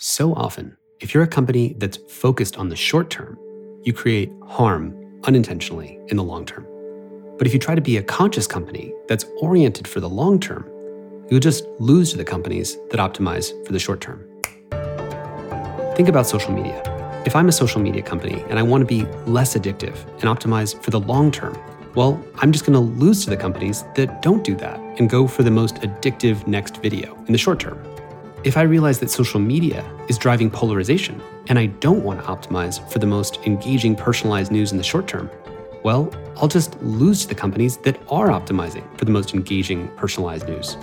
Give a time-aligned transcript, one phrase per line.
[0.00, 3.36] So often, if you're a company that's focused on the short term,
[3.82, 6.64] you create harm unintentionally in the long term.
[7.36, 10.70] But if you try to be a conscious company that's oriented for the long term,
[11.28, 14.24] you'll just lose to the companies that optimize for the short term.
[15.96, 16.80] Think about social media.
[17.26, 20.80] If I'm a social media company and I want to be less addictive and optimize
[20.80, 21.58] for the long term,
[21.96, 25.26] well, I'm just going to lose to the companies that don't do that and go
[25.26, 27.82] for the most addictive next video in the short term.
[28.44, 32.88] If I realize that social media is driving polarization and I don't want to optimize
[32.88, 35.28] for the most engaging personalized news in the short term,
[35.82, 40.46] well, I'll just lose to the companies that are optimizing for the most engaging personalized
[40.48, 40.76] news.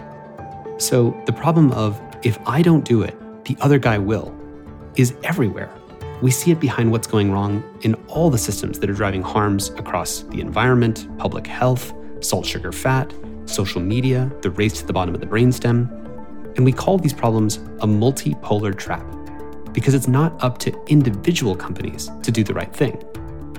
[0.79, 3.15] So the problem of if I don't do it,
[3.45, 4.35] the other guy will
[4.97, 5.73] is everywhere.
[6.21, 9.69] We see it behind what's going wrong in all the systems that are driving harms
[9.69, 13.13] across the environment, public health, salt, sugar, fat,
[13.45, 16.04] social media, the race to the bottom of the brainstem,
[16.55, 19.05] and we call these problems a multipolar trap
[19.73, 23.03] because it's not up to individual companies to do the right thing.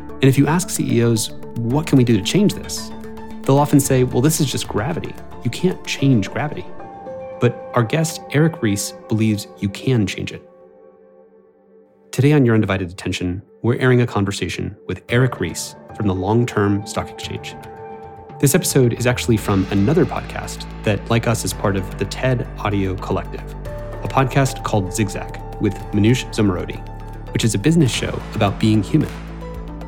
[0.08, 2.91] And if you ask CEOs, what can we do to change this?
[3.42, 5.14] They'll often say, well, this is just gravity.
[5.44, 6.64] You can't change gravity.
[7.38, 10.42] But our guest, Eric Ries, believes you can change it.
[12.12, 16.47] Today on Your Undivided Attention, we're airing a conversation with Eric Ries from the Long
[16.47, 17.55] Term Stock Exchange.
[18.39, 22.47] This episode is actually from another podcast that, like us, is part of the TED
[22.59, 23.41] Audio Collective,
[24.05, 26.77] a podcast called Zigzag with Manoush Zomorodi,
[27.33, 29.09] which is a business show about being human.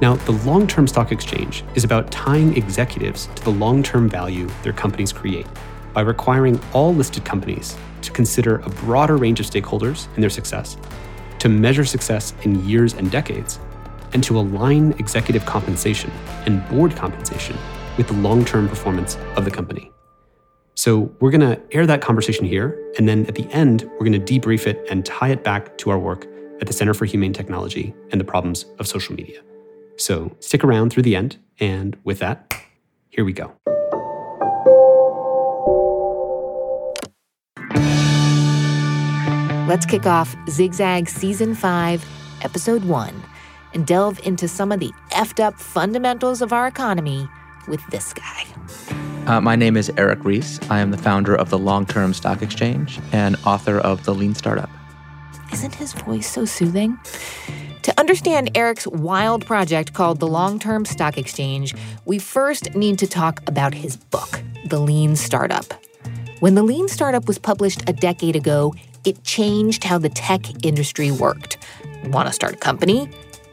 [0.00, 4.48] Now, the long term stock exchange is about tying executives to the long term value
[4.62, 5.46] their companies create
[5.92, 10.78] by requiring all listed companies to consider a broader range of stakeholders in their success,
[11.38, 13.60] to measure success in years and decades,
[14.14, 16.10] and to align executive compensation
[16.46, 17.58] and board compensation
[17.98, 19.92] with the long term performance of the company.
[20.74, 24.24] So, we're going to air that conversation here, and then at the end, we're going
[24.24, 26.24] to debrief it and tie it back to our work
[26.60, 29.42] at the Center for Humane Technology and the problems of social media.
[29.96, 32.54] So, stick around through the end, and with that,
[33.10, 33.52] here we go.
[39.66, 42.06] Let's kick off Zigzag Season 5,
[42.42, 43.22] Episode 1,
[43.74, 47.28] and delve into some of the effed up fundamentals of our economy
[47.68, 48.44] with this guy.
[49.26, 50.58] Uh, my name is Eric Ries.
[50.70, 54.34] I am the founder of the Long Term Stock Exchange and author of The Lean
[54.34, 54.70] Startup.
[55.52, 56.98] Isn't his voice so soothing?
[57.82, 61.74] To understand Eric's wild project called the Long Term Stock Exchange,
[62.04, 65.64] we first need to talk about his book, The Lean Startup.
[66.40, 68.74] When The Lean Startup was published a decade ago,
[69.04, 71.58] it changed how the tech industry worked.
[72.04, 73.08] Want to start a company?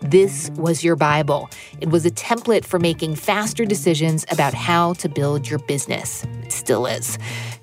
[0.09, 1.49] This was your Bible.
[1.81, 6.23] It was a template for making faster decisions about how to build your business.
[6.43, 7.17] It still is.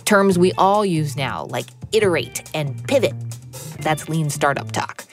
[0.06, 3.14] Terms we all use now, like iterate and pivot.
[3.78, 5.04] That's lean startup talk.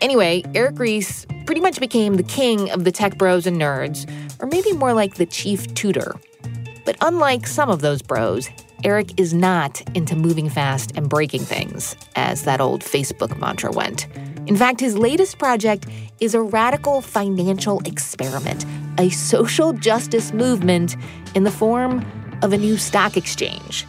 [0.00, 4.10] Anyway, Eric Ries pretty much became the king of the tech bros and nerds,
[4.42, 6.16] or maybe more like the chief tutor.
[6.84, 8.50] But unlike some of those bros,
[8.82, 14.08] Eric is not into moving fast and breaking things, as that old Facebook mantra went.
[14.46, 15.86] In fact, his latest project
[16.20, 18.64] is a radical financial experiment,
[18.98, 20.96] a social justice movement
[21.34, 22.04] in the form
[22.42, 23.86] of a new stock exchange.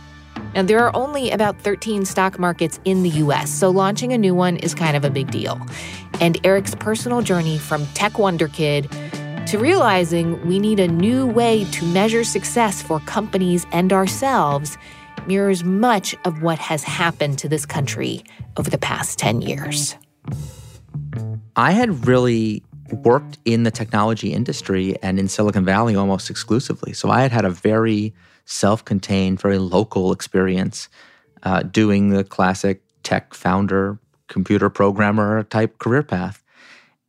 [0.55, 4.33] Now, there are only about 13 stock markets in the US, so launching a new
[4.33, 5.59] one is kind of a big deal.
[6.19, 8.89] And Eric's personal journey from tech wonder kid
[9.47, 14.77] to realizing we need a new way to measure success for companies and ourselves
[15.27, 18.23] mirrors much of what has happened to this country
[18.57, 19.95] over the past 10 years.
[21.59, 26.93] I had really worked in the technology industry and in Silicon Valley almost exclusively.
[26.93, 28.13] So I had had a very
[28.45, 30.87] self contained, very local experience
[31.43, 33.99] uh, doing the classic tech founder,
[34.29, 36.41] computer programmer type career path.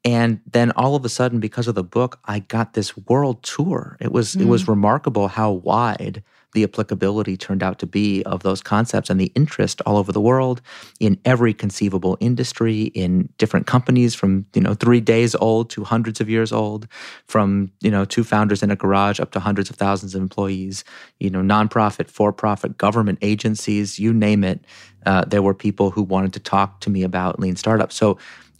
[0.04, 3.96] And then all of a sudden, because of the book, I got this world tour.
[4.00, 4.40] It was mm.
[4.40, 9.20] it was remarkable how wide the applicability turned out to be of those concepts and
[9.20, 10.60] the interest all over the world
[10.98, 16.20] in every conceivable industry in different companies from you know 3 days old to hundreds
[16.20, 16.86] of years old
[17.26, 20.84] from you know two founders in a garage up to hundreds of thousands of employees
[21.18, 24.64] you know nonprofit for profit government agencies you name it
[25.06, 28.18] uh, there were people who wanted to talk to me about lean startups so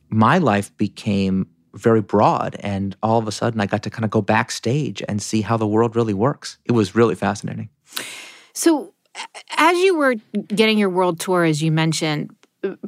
[0.09, 2.57] my life became very broad.
[2.61, 5.57] And all of a sudden, I got to kind of go backstage and see how
[5.57, 6.59] the world really works.
[6.65, 7.69] It was really fascinating.
[8.53, 8.93] So,
[9.57, 10.15] as you were
[10.49, 12.31] getting your world tour, as you mentioned,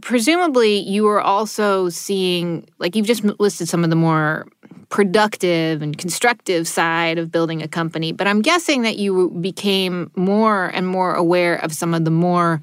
[0.01, 4.47] presumably you were also seeing, like you've just listed some of the more
[4.89, 10.67] productive and constructive side of building a company, but I'm guessing that you became more
[10.67, 12.61] and more aware of some of the more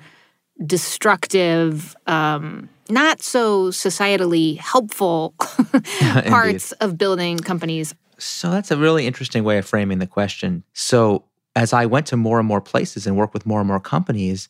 [0.66, 5.34] destructive, um, not so societally helpful
[6.28, 7.96] parts of building companies.
[8.20, 10.64] So that's a really interesting way of framing the question.
[10.74, 11.24] So
[11.60, 14.48] as I went to more and more places and worked with more and more companies,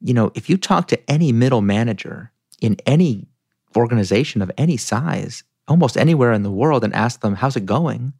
[0.00, 3.28] you know, if you talk to any middle manager in any
[3.76, 8.12] organization of any size, almost anywhere in the world, and ask them, how's it going?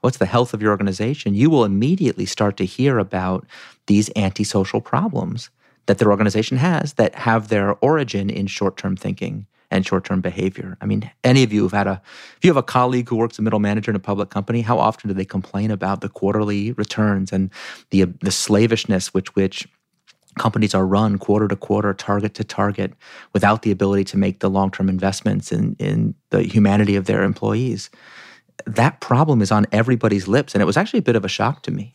[0.00, 1.34] What's the health of your organization?
[1.34, 3.46] You will immediately start to hear about
[3.88, 5.50] these antisocial problems
[5.84, 10.20] that their organization has that have their origin in short term thinking and short term
[10.20, 10.76] behavior.
[10.80, 12.02] I mean, any of you have had a,
[12.36, 14.78] if you have a colleague who works a middle manager in a public company, how
[14.78, 17.50] often do they complain about the quarterly returns and
[17.90, 19.66] the, the slavishness which which
[20.38, 22.92] companies are run quarter to quarter, target to target,
[23.32, 27.22] without the ability to make the long term investments in, in the humanity of their
[27.22, 27.90] employees?
[28.66, 30.54] That problem is on everybody's lips.
[30.54, 31.92] And it was actually a bit of a shock to me.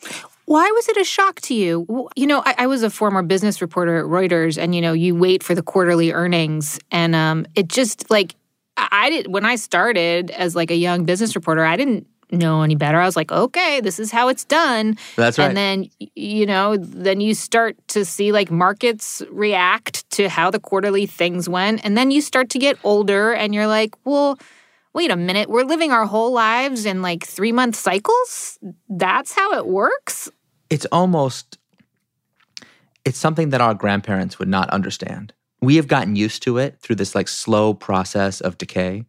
[0.48, 2.08] Why was it a shock to you?
[2.16, 5.14] You know, I, I, was a former business reporter at Reuters, and you know, you
[5.14, 8.34] wait for the quarterly earnings, and um, it just like
[8.78, 12.76] I did when I started as like a young business reporter, I didn't know any
[12.76, 12.98] better.
[12.98, 14.98] I was like, okay, this is how it's done.
[15.18, 15.50] That's right.
[15.50, 20.62] And then you know, then you start to see like markets react to how the
[20.62, 24.40] quarterly things went, and then you start to get older, and you're like, well
[24.94, 28.58] wait a minute, we're living our whole lives in like three month cycles?
[28.90, 30.32] That's how it works?
[30.70, 31.58] It's almost
[33.06, 35.34] it's something that our grandparents would not understand.
[35.62, 39.06] We have gotten used to it through this like slow process of decay.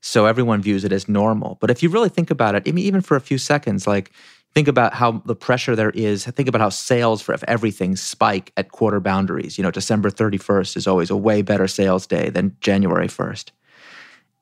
[0.00, 1.56] So everyone views it as normal.
[1.60, 4.12] But if you really think about it, even for a few seconds, like
[4.54, 6.24] think about how the pressure there is.
[6.24, 9.58] Think about how sales for everything spike at quarter boundaries.
[9.58, 13.50] You know, December 31st is always a way better sales day than January 1st.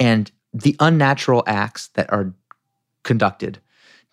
[0.00, 2.34] And the unnatural acts that are
[3.02, 3.60] conducted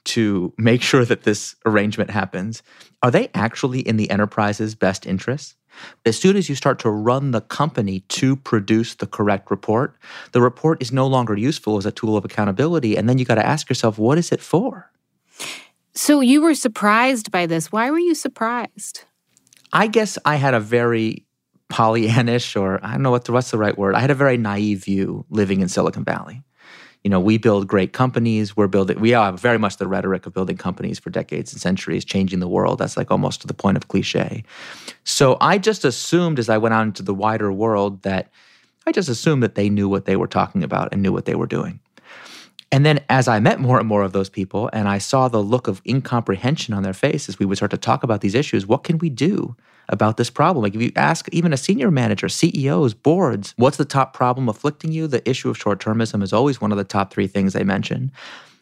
[0.05, 2.63] to make sure that this arrangement happens,
[3.01, 5.55] are they actually in the enterprise's best interests?
[6.05, 9.95] As soon as you start to run the company to produce the correct report,
[10.31, 12.95] the report is no longer useful as a tool of accountability.
[12.95, 14.91] And then you got to ask yourself, what is it for?
[15.95, 17.71] So you were surprised by this.
[17.71, 19.03] Why were you surprised?
[19.71, 21.25] I guess I had a very
[21.71, 23.95] Pollyannish, or I don't know what the, what's the right word.
[23.95, 26.43] I had a very naive view living in Silicon Valley
[27.03, 28.55] you know, we build great companies.
[28.55, 31.61] We're building, we all have very much the rhetoric of building companies for decades and
[31.61, 32.79] centuries, changing the world.
[32.79, 34.43] That's like almost to the point of cliche.
[35.03, 38.31] So I just assumed as I went out into the wider world that
[38.87, 41.35] I just assumed that they knew what they were talking about and knew what they
[41.35, 41.79] were doing.
[42.71, 45.43] And then as I met more and more of those people and I saw the
[45.43, 48.65] look of incomprehension on their faces, we would start to talk about these issues.
[48.65, 49.55] What can we do?
[49.89, 50.63] About this problem.
[50.63, 54.91] Like if you ask even a senior manager, CEOs, boards, what's the top problem afflicting
[54.91, 55.07] you?
[55.07, 58.11] The issue of short termism is always one of the top three things they mention.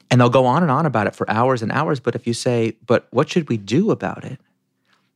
[0.09, 1.99] And they'll go on and on about it for hours and hours.
[1.99, 4.39] But if you say, but what should we do about it?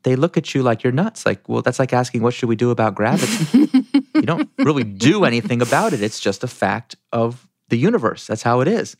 [0.04, 1.26] They look at you like you're nuts.
[1.26, 3.70] Like, well, that's like asking, what should we do about gravity?
[4.14, 6.02] you don't really do anything about it.
[6.02, 8.28] It's just a fact of the universe.
[8.28, 8.96] That's how it is.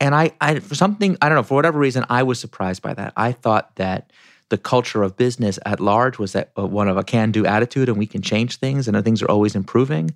[0.00, 2.94] And I, I, for something, I don't know, for whatever reason, I was surprised by
[2.94, 3.12] that.
[3.16, 4.10] I thought that
[4.52, 7.88] the culture of business at large was that uh, one of a can do attitude
[7.88, 10.10] and we can change things and things are always improving.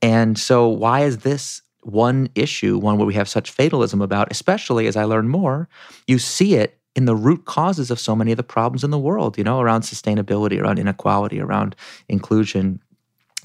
[0.00, 4.86] And so, why is this one issue, one where we have such fatalism about, especially
[4.86, 5.68] as I learn more,
[6.06, 9.00] you see it in the root causes of so many of the problems in the
[9.00, 11.74] world, you know, around sustainability, around inequality, around
[12.08, 12.78] inclusion,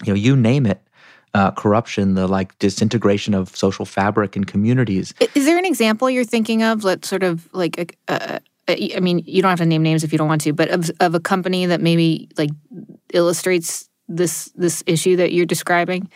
[0.05, 0.81] you know, you name it.
[1.33, 5.13] Uh, corruption, the like disintegration of social fabric and communities.
[5.35, 9.41] Is there an example you're thinking of, that sort of like a, I mean, you
[9.41, 11.65] don't have to name names if you don't want to, but of, of a company
[11.67, 12.49] that maybe like
[13.13, 16.09] illustrates this this issue that you're describing?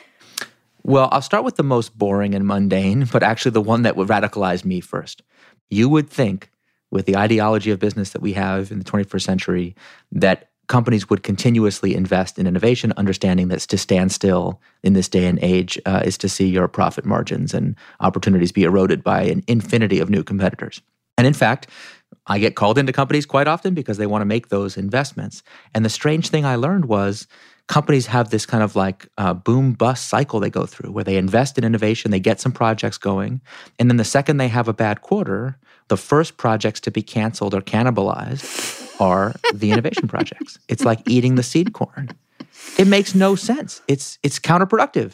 [0.83, 4.07] Well, I'll start with the most boring and mundane, but actually the one that would
[4.07, 5.21] radicalize me first.
[5.69, 6.49] You would think,
[6.89, 9.75] with the ideology of business that we have in the 21st century,
[10.11, 15.27] that companies would continuously invest in innovation, understanding that to stand still in this day
[15.27, 19.43] and age uh, is to see your profit margins and opportunities be eroded by an
[19.47, 20.81] infinity of new competitors.
[21.17, 21.67] And in fact,
[22.27, 25.43] I get called into companies quite often because they want to make those investments.
[25.73, 27.27] And the strange thing I learned was
[27.67, 31.17] companies have this kind of like uh, boom bust cycle they go through where they
[31.17, 33.41] invest in innovation, they get some projects going.
[33.79, 37.53] And then the second they have a bad quarter, the first projects to be canceled
[37.53, 40.59] or cannibalized are the innovation projects.
[40.67, 42.09] It's like eating the seed corn.
[42.77, 43.81] It makes no sense.
[43.87, 45.13] It's it's counterproductive.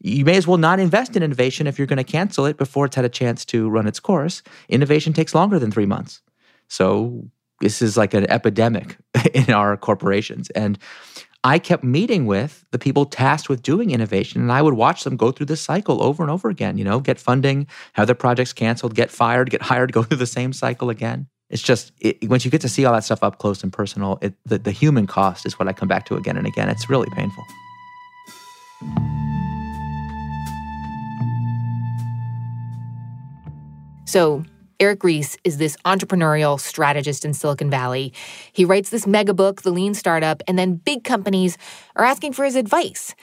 [0.00, 2.84] You may as well not invest in innovation if you're going to cancel it before
[2.84, 4.42] it's had a chance to run its course.
[4.68, 6.20] Innovation takes longer than 3 months.
[6.68, 7.28] So
[7.60, 8.96] this is like an epidemic
[9.34, 10.50] in our corporations.
[10.50, 10.78] And
[11.44, 15.16] I kept meeting with the people tasked with doing innovation, and I would watch them
[15.16, 16.78] go through this cycle over and over again.
[16.78, 20.26] You know, get funding, have their projects canceled, get fired, get hired, go through the
[20.26, 21.26] same cycle again.
[21.50, 24.18] It's just it, once you get to see all that stuff up close and personal,
[24.22, 26.70] it, the, the human cost is what I come back to again and again.
[26.70, 27.44] It's really painful.
[34.06, 34.44] So,
[34.80, 38.12] Eric Ries is this entrepreneurial strategist in Silicon Valley.
[38.52, 41.56] He writes this mega book, The Lean Startup, and then big companies
[41.96, 43.14] are asking for his advice.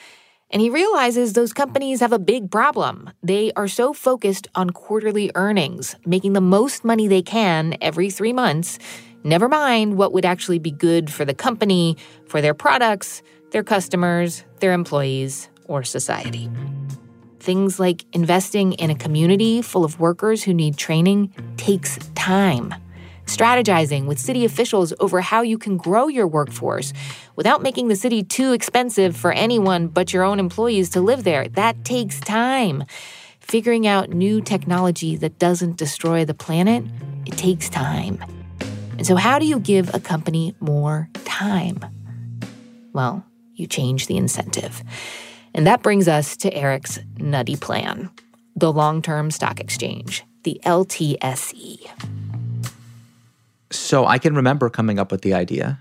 [0.50, 3.10] And he realizes those companies have a big problem.
[3.22, 8.32] They are so focused on quarterly earnings, making the most money they can every three
[8.32, 8.78] months,
[9.24, 14.44] never mind what would actually be good for the company, for their products, their customers,
[14.60, 16.50] their employees, or society.
[17.42, 22.72] Things like investing in a community full of workers who need training takes time.
[23.26, 26.92] Strategizing with city officials over how you can grow your workforce
[27.34, 31.48] without making the city too expensive for anyone but your own employees to live there,
[31.48, 32.84] that takes time.
[33.40, 36.84] Figuring out new technology that doesn't destroy the planet,
[37.26, 38.24] it takes time.
[38.98, 41.80] And so, how do you give a company more time?
[42.92, 44.84] Well, you change the incentive.
[45.54, 48.10] And that brings us to Eric's nutty plan
[48.54, 51.88] the long term stock exchange, the LTSE.
[53.70, 55.78] So I can remember coming up with the idea.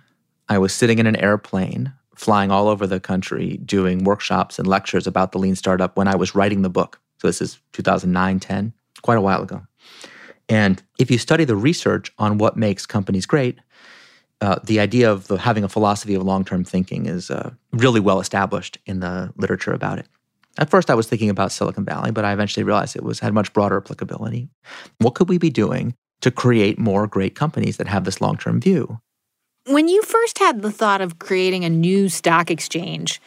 [0.47, 5.07] I was sitting in an airplane, flying all over the country, doing workshops and lectures
[5.07, 6.99] about the lean startup when I was writing the book.
[7.19, 9.61] So this is 2009, 10, quite a while ago.
[10.49, 13.59] And if you study the research on what makes companies great,
[14.41, 17.99] uh, the idea of the, having a philosophy of long term thinking is uh, really
[17.99, 20.07] well established in the literature about it.
[20.57, 23.33] At first, I was thinking about Silicon Valley, but I eventually realized it was had
[23.33, 24.49] much broader applicability.
[24.97, 28.59] What could we be doing to create more great companies that have this long term
[28.59, 28.99] view?
[29.67, 33.21] When you first had the thought of creating a new stock exchange,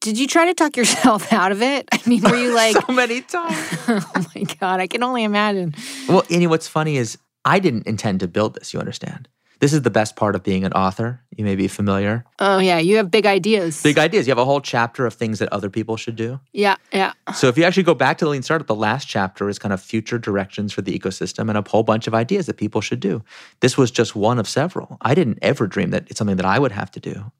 [0.00, 1.88] did you try to talk yourself out of it?
[1.92, 3.56] I mean, were you like so many times?
[3.88, 5.74] oh my god, I can only imagine.
[6.08, 8.74] Well, you know what's funny is I didn't intend to build this.
[8.74, 9.28] You understand?
[9.60, 11.20] This is the best part of being an author.
[11.36, 12.24] You may be familiar.
[12.38, 12.78] Oh, yeah.
[12.78, 13.82] You have big ideas.
[13.82, 14.26] Big ideas.
[14.26, 16.38] You have a whole chapter of things that other people should do.
[16.52, 17.12] Yeah, yeah.
[17.34, 19.72] So if you actually go back to the Lean Startup, the last chapter is kind
[19.72, 23.00] of future directions for the ecosystem and a whole bunch of ideas that people should
[23.00, 23.22] do.
[23.60, 24.96] This was just one of several.
[25.00, 27.32] I didn't ever dream that it's something that I would have to do.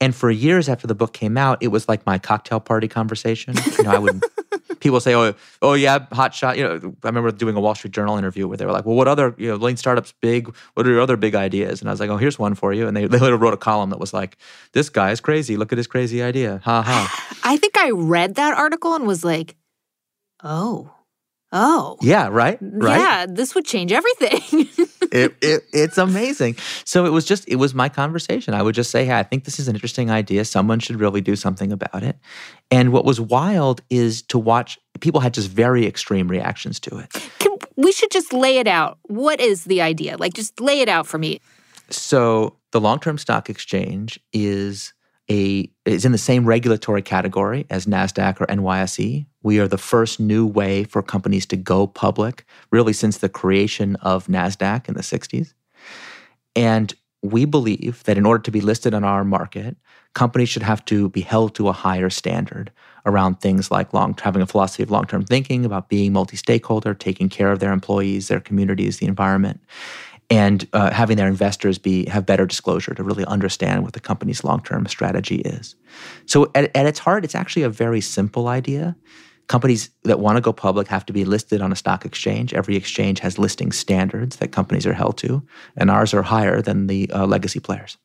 [0.00, 3.54] And for years after the book came out, it was like my cocktail party conversation.
[3.76, 4.22] You know, I would
[4.80, 7.92] people say, "Oh, oh yeah, hot shot." You know, I remember doing a Wall Street
[7.92, 10.54] Journal interview where they were like, "Well, what other you know, lean startups big?
[10.74, 12.88] What are your other big ideas?" And I was like, "Oh, here's one for you."
[12.88, 14.36] And they they later wrote a column that was like,
[14.72, 15.56] "This guy is crazy.
[15.56, 17.36] Look at his crazy idea." Ha ha.
[17.44, 19.56] I think I read that article and was like,
[20.42, 20.90] "Oh."
[21.52, 21.96] Oh.
[22.00, 22.58] Yeah, right?
[22.60, 22.98] Right.
[22.98, 24.68] Yeah, this would change everything.
[25.12, 26.56] it, it, it's amazing.
[26.84, 28.54] So it was just, it was my conversation.
[28.54, 30.44] I would just say, hey, I think this is an interesting idea.
[30.44, 32.16] Someone should really do something about it.
[32.70, 37.10] And what was wild is to watch, people had just very extreme reactions to it.
[37.40, 38.98] Can, we should just lay it out.
[39.02, 40.16] What is the idea?
[40.16, 41.40] Like, just lay it out for me.
[41.88, 44.92] So the long term stock exchange is
[45.30, 49.26] a is in the same regulatory category as Nasdaq or NYSE.
[49.42, 53.96] We are the first new way for companies to go public, really since the creation
[53.96, 55.54] of Nasdaq in the 60s.
[56.56, 59.76] And we believe that in order to be listed on our market,
[60.14, 62.72] companies should have to be held to a higher standard
[63.06, 67.52] around things like long having a philosophy of long-term thinking about being multi-stakeholder, taking care
[67.52, 69.60] of their employees, their communities, the environment
[70.30, 74.44] and uh, having their investors be have better disclosure to really understand what the company's
[74.44, 75.74] long-term strategy is.
[76.26, 78.96] So at, at its heart, it's actually a very simple idea.
[79.48, 82.54] Companies that want to go public have to be listed on a stock exchange.
[82.54, 85.42] Every exchange has listing standards that companies are held to,
[85.76, 87.98] and ours are higher than the uh, legacy players.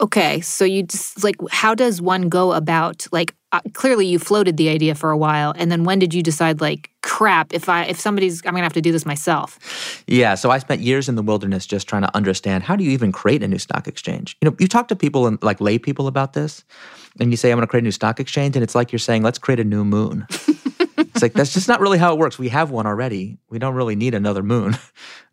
[0.00, 4.56] Okay, so you just like how does one go about like uh, clearly you floated
[4.56, 7.84] the idea for a while and then when did you decide like crap if I
[7.84, 10.04] if somebody's I'm to have to do this myself.
[10.06, 12.90] Yeah, so I spent years in the wilderness just trying to understand how do you
[12.90, 14.36] even create a new stock exchange?
[14.42, 16.64] You know, you talk to people and like lay people about this
[17.20, 19.22] and you say I'm to create a new stock exchange and it's like you're saying
[19.22, 20.26] let's create a new moon.
[21.16, 22.38] it's like that's just not really how it works.
[22.38, 23.38] We have one already.
[23.50, 24.76] We don't really need another moon.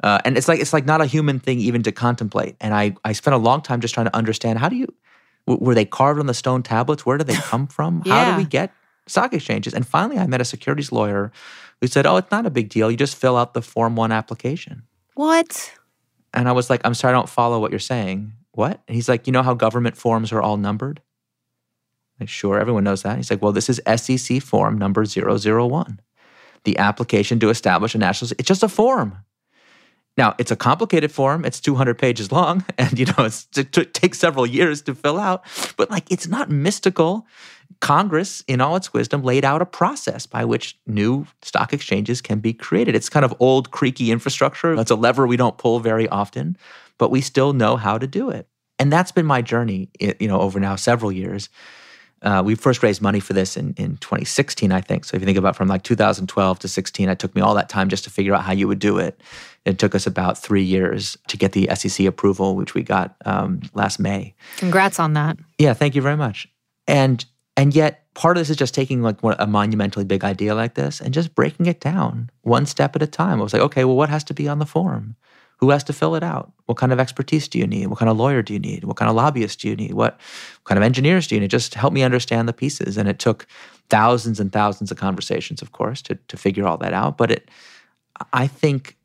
[0.04, 2.58] Uh, and it's like it's like not a human thing even to contemplate.
[2.60, 4.88] And I I spent a long time just trying to understand how do you
[5.48, 7.06] were they carved on the stone tablets?
[7.06, 8.02] Where do they come from?
[8.06, 8.26] yeah.
[8.26, 8.74] How do we get
[9.08, 9.74] stock exchanges?
[9.74, 11.32] And finally, I met a securities lawyer
[11.80, 12.92] who said, "Oh, it's not a big deal.
[12.92, 14.84] You just fill out the Form One application."
[15.16, 15.72] What?
[16.34, 18.82] And I was like, "I'm sorry, I don't follow what you're saying." What?
[18.90, 21.02] And he's like, "You know how government forms are all numbered?"
[22.20, 23.18] Like, sure, everyone knows that.
[23.18, 26.00] He's like, well, this is SEC form number 001.
[26.64, 29.18] The application to establish a national, it's just a form.
[30.16, 31.44] Now, it's a complicated form.
[31.44, 35.44] It's 200 pages long, and you know it takes several years to fill out.
[35.76, 37.26] But like, it's not mystical.
[37.80, 42.40] Congress, in all its wisdom, laid out a process by which new stock exchanges can
[42.40, 42.96] be created.
[42.96, 44.74] It's kind of old, creaky infrastructure.
[44.80, 46.56] It's a lever we don't pull very often,
[46.98, 48.48] but we still know how to do it.
[48.80, 51.50] And that's been my journey, you know, over now several years.
[52.24, 55.06] Uh, we first raised money for this in, in 2016, I think.
[55.06, 57.70] So if you think about from like 2012 to 16, it took me all that
[57.70, 59.20] time just to figure out how you would do it.
[59.66, 63.62] It took us about three years to get the SEC approval, which we got um,
[63.74, 64.36] last May.
[64.58, 65.38] Congrats on that.
[65.58, 66.48] Yeah, thank you very much.
[66.88, 67.24] And
[67.56, 71.00] and yet, part of this is just taking like a monumentally big idea like this
[71.00, 73.40] and just breaking it down one step at a time.
[73.40, 75.16] I was like, okay, well, what has to be on the form?
[75.58, 76.52] Who has to fill it out?
[76.66, 77.88] What kind of expertise do you need?
[77.88, 78.84] What kind of lawyer do you need?
[78.84, 79.94] What kind of lobbyist do you need?
[79.94, 81.52] What, what kind of engineers do you need?
[81.52, 82.98] Just help me understand the pieces.
[82.98, 83.48] And it took
[83.90, 87.18] thousands and thousands of conversations, of course, to, to figure all that out.
[87.18, 87.52] But it,
[88.34, 88.98] I think,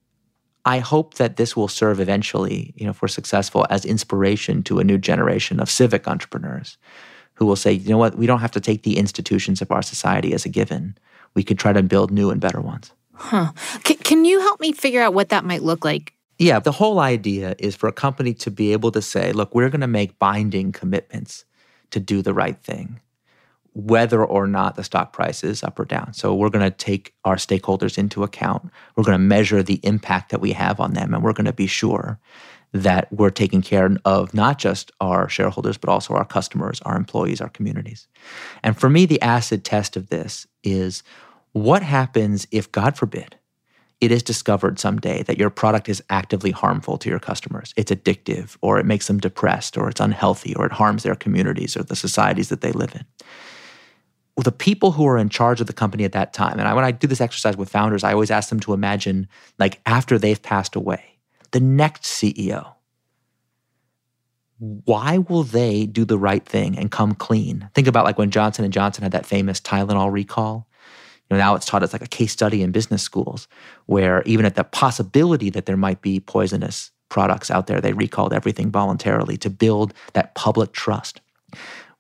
[0.64, 4.81] I hope that this will serve eventually, you know, if we're successful, as inspiration to
[4.81, 6.76] a new generation of civic entrepreneurs
[7.35, 9.83] who will say, you know what, we don't have to take the institutions of our
[9.83, 10.99] society as a given.
[11.35, 12.93] We could try to build new and better ones.
[13.14, 13.52] Huh.
[13.87, 16.14] C- can you help me figure out what that might look like?
[16.38, 19.71] Yeah, the whole idea is for a company to be able to say, look, we're
[19.71, 21.45] going to make binding commitments
[21.90, 23.00] to do the right thing,
[23.73, 26.12] whether or not the stock price is up or down.
[26.14, 28.71] So we're going to take our stakeholders into account.
[28.95, 31.52] We're going to measure the impact that we have on them, and we're going to
[31.52, 32.21] be sure
[32.73, 37.40] that we're taking care of not just our shareholders, but also our customers, our employees,
[37.40, 38.07] our communities.
[38.62, 41.02] And for me, the acid test of this is
[41.52, 43.38] what happens if, God forbid,
[44.00, 47.75] it is discovered someday that your product is actively harmful to your customers.
[47.76, 51.76] It's addictive, or it makes them depressed, or it's unhealthy, or it harms their communities
[51.76, 53.05] or the societies that they live in.
[54.37, 56.75] Well, the people who are in charge of the company at that time, and I,
[56.75, 59.26] when I do this exercise with founders, I always ask them to imagine
[59.59, 61.19] like after they've passed away,
[61.50, 62.75] the next CEO,
[64.59, 67.69] why will they do the right thing and come clean?
[67.75, 70.67] Think about like when Johnson and Johnson had that famous Tylenol recall.
[71.30, 73.49] You know, now it's taught as like a case study in business schools,
[73.87, 78.32] where even at the possibility that there might be poisonous products out there, they recalled
[78.32, 81.20] everything voluntarily to build that public trust.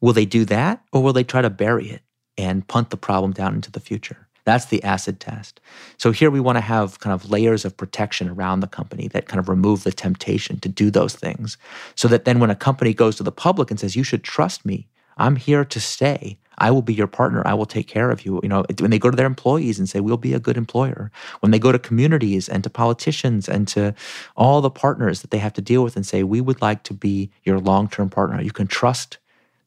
[0.00, 2.02] Will they do that, or will they try to bury it
[2.36, 4.28] and punt the problem down into the future?
[4.44, 5.60] That's the acid test.
[5.98, 9.26] So here we want to have kind of layers of protection around the company that
[9.26, 11.58] kind of remove the temptation to do those things.
[11.96, 14.64] So that then when a company goes to the public and says, you should trust
[14.64, 14.88] me,
[15.18, 16.38] I'm here to stay.
[16.58, 17.42] I will be your partner.
[17.46, 18.40] I will take care of you.
[18.42, 21.10] You know, when they go to their employees and say, we'll be a good employer.
[21.40, 23.94] When they go to communities and to politicians and to
[24.36, 26.94] all the partners that they have to deal with and say, we would like to
[26.94, 28.40] be your long term partner.
[28.42, 29.18] You can trust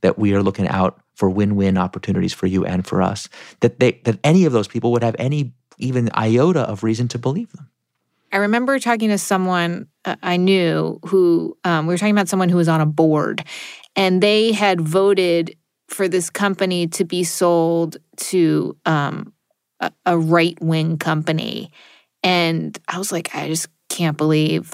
[0.02, 3.92] that we are looking out for win-win opportunities for you and for us that they
[4.04, 7.70] that any of those people would have any even iota of reason to believe them
[8.32, 12.50] i remember talking to someone uh, i knew who um, we were talking about someone
[12.50, 13.46] who was on a board
[13.96, 15.56] and they had voted
[15.92, 19.34] for this company to be sold to um,
[19.80, 21.72] a, a right-wing company
[22.24, 24.74] and i was like i just can't believe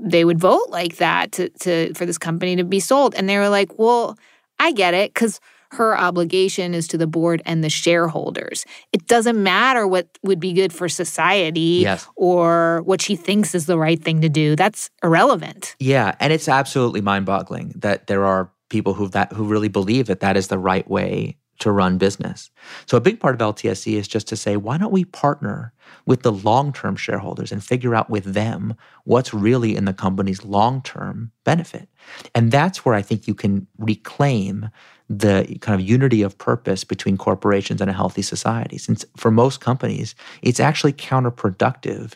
[0.00, 3.38] they would vote like that to, to for this company to be sold and they
[3.38, 4.18] were like well
[4.58, 5.40] i get it because
[5.72, 8.64] her obligation is to the board and the shareholders.
[8.92, 12.06] It doesn't matter what would be good for society yes.
[12.16, 14.56] or what she thinks is the right thing to do.
[14.56, 15.76] That's irrelevant.
[15.78, 20.20] Yeah, and it's absolutely mind-boggling that there are people who that who really believe that
[20.20, 22.50] that is the right way to run business.
[22.86, 25.72] So a big part of LTSE is just to say, why don't we partner
[26.06, 31.32] with the long-term shareholders and figure out with them what's really in the company's long-term
[31.44, 31.88] benefit.
[32.34, 34.70] And that's where I think you can reclaim
[35.08, 38.78] the kind of unity of purpose between corporations and a healthy society.
[38.78, 42.14] Since for most companies, it's actually counterproductive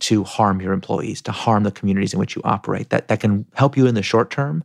[0.00, 2.90] to harm your employees, to harm the communities in which you operate.
[2.90, 4.64] That, that can help you in the short term,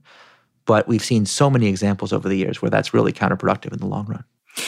[0.66, 3.88] but we've seen so many examples over the years where that's really counterproductive in the
[3.88, 4.24] long run.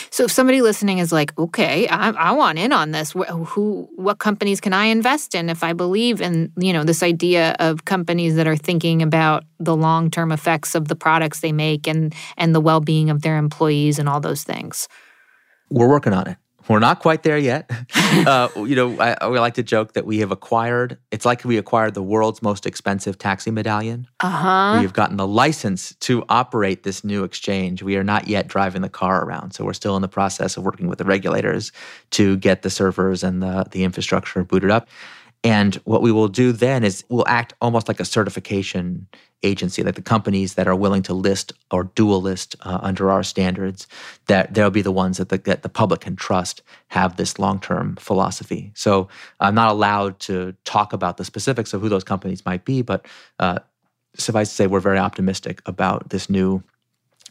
[0.10, 4.20] So if somebody listening is like, okay, I, I, want in on this, who, what
[4.20, 8.36] companies can I invest in if I believe in, you know, this idea of companies
[8.36, 12.54] that are thinking about the long term effects of the products they make and and
[12.54, 14.90] the well being of their employees and all those things.
[15.70, 16.38] We're working on it.
[16.68, 17.70] We're not quite there yet.
[17.96, 20.98] uh, you know, I, I like to joke that we have acquired.
[21.12, 24.08] It's like we acquired the world's most expensive taxi medallion.
[24.20, 24.78] Uh huh.
[24.82, 27.84] We've gotten the license to operate this new exchange.
[27.84, 30.64] We are not yet driving the car around, so we're still in the process of
[30.64, 31.72] working with the regulators
[32.12, 34.88] to get the servers and the the infrastructure booted up.
[35.48, 39.08] And what we will do then is we'll act almost like a certification
[39.44, 43.24] agency, like the companies that are willing to list or dual list uh, under our
[43.24, 43.88] standards,
[44.26, 47.62] that they'll be the ones that the, that the public can trust have this long
[47.62, 48.74] term philosophy.
[48.76, 49.08] So
[49.40, 53.06] I'm not allowed to talk about the specifics of who those companies might be, but
[53.40, 53.60] uh,
[54.18, 56.62] suffice to say, we're very optimistic about this new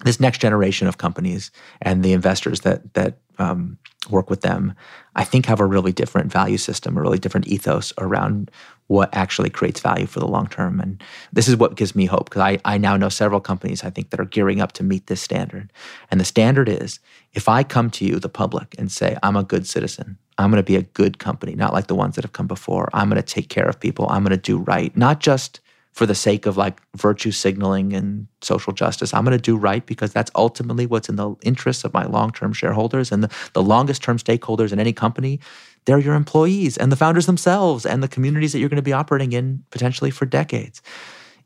[0.05, 1.51] this next generation of companies
[1.81, 3.79] and the investors that that um,
[4.11, 4.75] work with them,
[5.15, 8.51] I think have a really different value system, a really different ethos around
[8.89, 10.81] what actually creates value for the long term.
[10.81, 13.91] And this is what gives me hope because I, I now know several companies I
[13.91, 15.73] think that are gearing up to meet this standard.
[16.11, 17.01] And the standard is
[17.33, 20.63] if I come to you, the public, and say, I'm a good citizen, I'm going
[20.63, 22.89] to be a good company, not like the ones that have come before.
[22.93, 24.07] I'm going to take care of people.
[24.09, 25.61] I'm going to do right, not just
[25.97, 29.15] for the sake of like virtue signaling and social justice.
[29.15, 32.33] I'm going to do right because that's ultimately what's in the interests of my long
[32.33, 35.41] term shareholders and the, the longest term stakeholders in any company.
[35.87, 38.93] They're your employees and the founders themselves and the communities that you're going to be
[38.93, 40.83] operating in potentially for decades.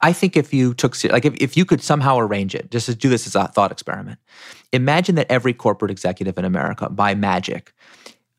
[0.00, 2.94] I think if you took, like, if, if you could somehow arrange it, just to
[2.96, 4.18] do this as a thought experiment,
[4.72, 7.72] imagine that every corporate executive in America, by magic,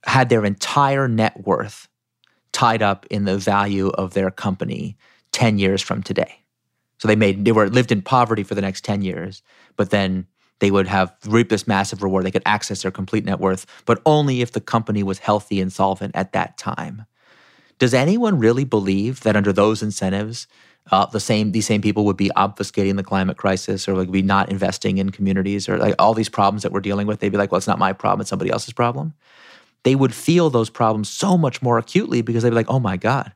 [0.03, 1.87] had their entire net worth
[2.51, 4.97] tied up in the value of their company
[5.31, 6.41] 10 years from today.
[6.99, 9.41] So they made they were lived in poverty for the next 10 years,
[9.75, 10.27] but then
[10.59, 12.23] they would have reap this massive reward.
[12.23, 15.73] They could access their complete net worth, but only if the company was healthy and
[15.73, 17.05] solvent at that time.
[17.79, 20.45] Does anyone really believe that under those incentives,
[20.91, 24.21] uh, the same these same people would be obfuscating the climate crisis or like be
[24.21, 27.19] not investing in communities or like all these problems that we're dealing with?
[27.19, 29.15] They'd be like, well, it's not my problem, it's somebody else's problem.
[29.81, 32.97] They would feel those problems so much more acutely because they'd be like, oh my
[32.97, 33.33] God,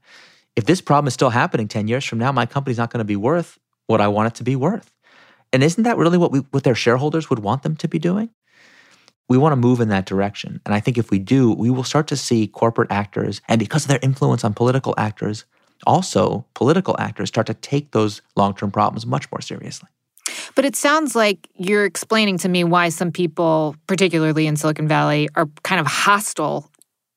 [0.55, 3.05] if this problem is still happening 10 years from now, my company's not going to
[3.05, 4.91] be worth what I want it to be worth.
[5.53, 8.29] And isn't that really what we what their shareholders would want them to be doing?
[9.27, 10.61] We want to move in that direction.
[10.65, 13.83] And I think if we do, we will start to see corporate actors and because
[13.83, 15.45] of their influence on political actors,
[15.87, 19.89] also political actors start to take those long-term problems much more seriously.
[20.55, 25.29] But it sounds like you're explaining to me why some people, particularly in Silicon Valley,
[25.35, 26.71] are kind of hostile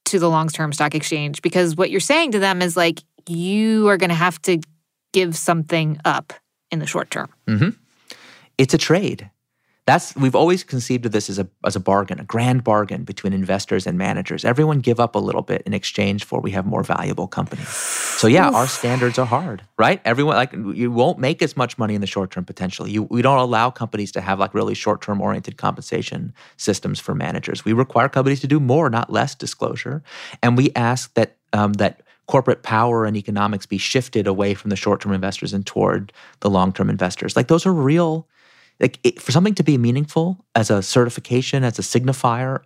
[0.07, 3.89] to the long term stock exchange because what you're saying to them is like, you
[3.89, 4.61] are going to have to
[5.13, 6.33] give something up
[6.71, 7.29] in the short term.
[7.47, 7.71] Mm-hmm.
[8.57, 9.31] It's a trade.
[9.87, 13.33] That's we've always conceived of this as a as a bargain, a grand bargain between
[13.33, 14.45] investors and managers.
[14.45, 17.71] Everyone give up a little bit in exchange for we have more valuable companies.
[17.71, 18.55] So yeah, Oof.
[18.55, 20.03] our standards are hard, right?
[20.05, 22.91] Everyone like you won't make as much money in the short term potentially.
[22.91, 27.15] You we don't allow companies to have like really short term oriented compensation systems for
[27.15, 27.65] managers.
[27.65, 30.03] We require companies to do more, not less disclosure,
[30.43, 34.77] and we ask that um, that corporate power and economics be shifted away from the
[34.77, 37.35] short term investors and toward the long term investors.
[37.35, 38.29] Like those are real.
[38.79, 42.63] Like it, for something to be meaningful as a certification, as a signifier,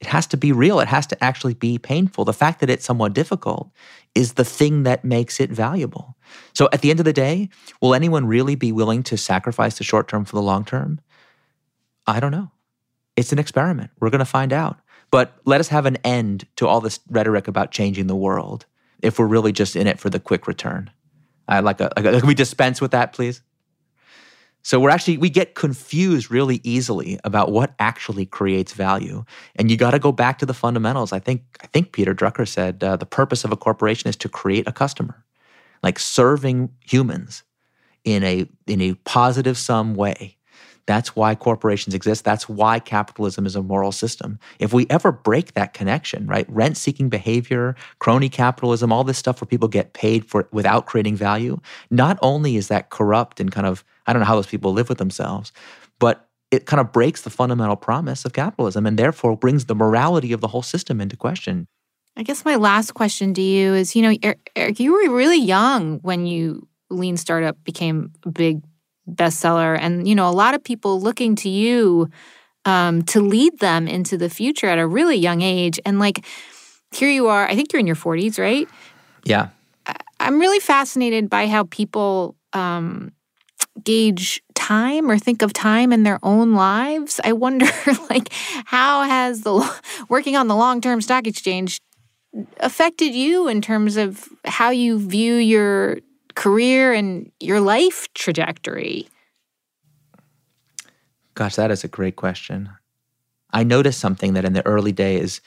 [0.00, 0.78] it has to be real.
[0.78, 2.24] It has to actually be painful.
[2.24, 3.72] The fact that it's somewhat difficult
[4.14, 6.16] is the thing that makes it valuable.
[6.54, 7.48] So at the end of the day,
[7.80, 11.00] will anyone really be willing to sacrifice the short term for the long term?
[12.06, 12.52] I don't know.
[13.16, 13.90] It's an experiment.
[13.98, 14.78] We're going to find out.
[15.10, 18.66] But let us have an end to all this rhetoric about changing the world
[19.02, 20.90] if we're really just in it for the quick return.
[21.46, 23.42] I like a, can we dispense with that, please?
[24.62, 29.24] So we're actually we get confused really easily about what actually creates value,
[29.56, 31.12] and you got to go back to the fundamentals.
[31.12, 34.28] I think I think Peter Drucker said uh, the purpose of a corporation is to
[34.28, 35.24] create a customer,
[35.82, 37.44] like serving humans
[38.04, 40.37] in a in a positive sum way.
[40.88, 42.24] That's why corporations exist.
[42.24, 44.38] That's why capitalism is a moral system.
[44.58, 46.46] If we ever break that connection, right?
[46.48, 51.14] Rent seeking behavior, crony capitalism, all this stuff where people get paid for without creating
[51.14, 54.72] value, not only is that corrupt and kind of, I don't know how those people
[54.72, 55.52] live with themselves,
[55.98, 60.32] but it kind of breaks the fundamental promise of capitalism and therefore brings the morality
[60.32, 61.66] of the whole system into question.
[62.16, 64.16] I guess my last question to you is you know,
[64.56, 68.62] Eric, you were really young when you Lean Startup became a big
[69.14, 69.78] bestseller.
[69.80, 72.08] And you know a lot of people looking to you
[72.64, 75.80] um, to lead them into the future at a really young age.
[75.84, 76.24] And like
[76.92, 78.68] here you are i think you're in your 40s right?
[79.24, 79.48] Yeah.
[79.86, 83.12] I, am really fascinated by how people um,
[83.82, 87.20] gauge time or think of time in their own lives.
[87.22, 87.66] I wonder
[88.10, 88.32] like
[88.64, 91.80] how has the working on the long-term stock exchange
[92.58, 95.98] affected you in terms of how you view your
[96.38, 99.08] career and your life trajectory?
[101.34, 102.70] Gosh, that is a great question.
[103.52, 105.40] I noticed something that in the early days,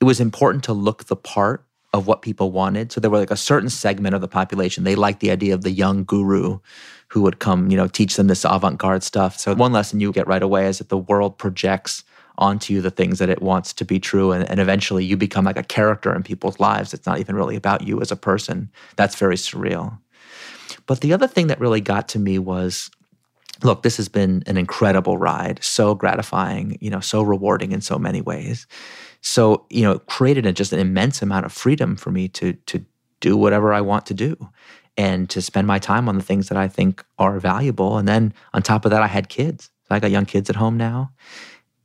[0.00, 2.90] it was important to look the part of what people wanted.
[2.90, 4.82] So there were like a certain segment of the population.
[4.82, 6.58] They liked the idea of the young guru
[7.08, 9.38] who would come, you know, teach them this avant-garde stuff.
[9.38, 12.02] So one lesson you get right away is that the world projects
[12.38, 14.32] onto you the things that it wants to be true.
[14.32, 16.92] And, and eventually you become like a character in people's lives.
[16.92, 18.72] It's not even really about you as a person.
[18.96, 19.98] That's very surreal.
[20.86, 22.90] But the other thing that really got to me was
[23.62, 27.98] look, this has been an incredible ride, so gratifying, you know, so rewarding in so
[27.98, 28.66] many ways.
[29.20, 32.54] So, you know, it created a, just an immense amount of freedom for me to
[32.54, 32.84] to
[33.20, 34.36] do whatever I want to do
[34.96, 37.96] and to spend my time on the things that I think are valuable.
[37.96, 39.70] And then on top of that, I had kids.
[39.90, 41.12] I got young kids at home now.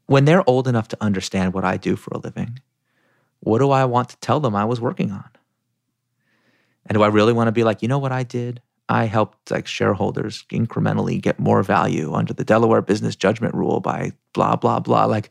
[0.08, 2.60] When they're old enough to understand what I do for a living,
[3.42, 5.30] what do I want to tell them I was working on?
[6.86, 8.62] And do I really want to be like, you know what I did?
[8.90, 14.14] I helped like shareholders incrementally get more value under the Delaware business judgment rule by
[14.34, 15.06] blah, blah, blah.
[15.06, 15.30] Like,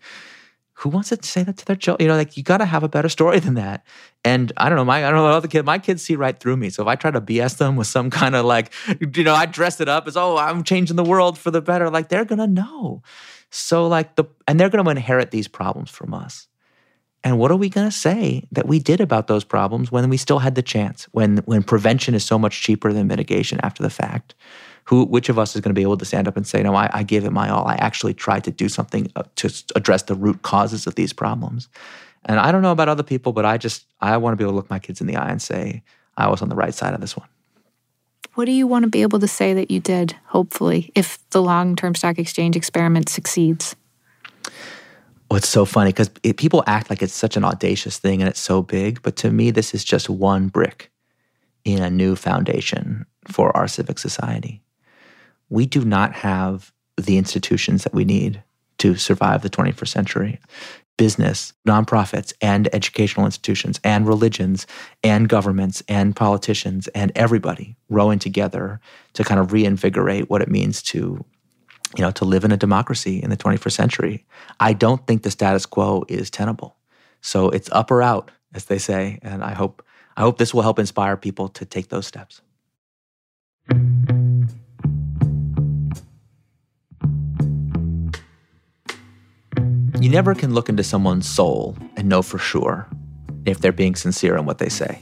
[0.81, 2.05] who wants to say that to their children?
[2.05, 3.87] You know, like you got to have a better story than that.
[4.25, 5.64] And I don't know, my I don't know what other kid.
[5.64, 6.69] My kids see right through me.
[6.69, 8.73] So if I try to BS them with some kind of like,
[9.14, 11.88] you know, I dress it up as oh, I'm changing the world for the better.
[11.88, 13.03] Like they're gonna know.
[13.51, 16.47] So like the and they're gonna inherit these problems from us.
[17.26, 20.16] And what are we going to say that we did about those problems when we
[20.16, 21.08] still had the chance?
[21.10, 24.36] When when prevention is so much cheaper than mitigation after the fact?
[24.84, 26.76] Who, which of us is going to be able to stand up and say, "No,
[26.76, 27.66] I, I gave it my all.
[27.66, 31.68] I actually tried to do something uh, to address the root causes of these problems."
[32.26, 34.52] And I don't know about other people, but I just I want to be able
[34.52, 35.82] to look my kids in the eye and say,
[36.16, 37.26] "I was on the right side of this one."
[38.34, 40.14] What do you want to be able to say that you did?
[40.26, 43.74] Hopefully, if the long-term stock exchange experiment succeeds.
[45.30, 48.40] Well, it's so funny because people act like it's such an audacious thing and it's
[48.40, 50.90] so big, but to me, this is just one brick
[51.64, 54.62] in a new foundation for our civic society.
[55.48, 58.42] We do not have the institutions that we need
[58.78, 60.40] to survive the 21st century.
[60.96, 64.66] Business, nonprofits, and educational institutions, and religions,
[65.02, 68.80] and governments, and politicians, and everybody rowing together
[69.12, 71.22] to kind of reinvigorate what it means to
[71.96, 74.24] you know, to live in a democracy in the 21st century.
[74.61, 76.76] I don't think the status quo is tenable.
[77.20, 79.82] So it's up or out, as they say, and I hope
[80.18, 82.40] I hope this will help inspire people to take those steps.
[90.00, 92.88] You never can look into someone's soul and know for sure
[93.44, 95.00] if they're being sincere in what they say